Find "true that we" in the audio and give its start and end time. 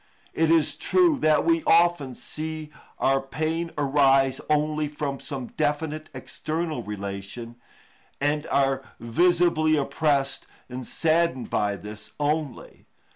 0.77-1.63